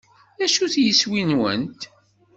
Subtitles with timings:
[0.37, 1.81] D acu-t yiswi-nwent?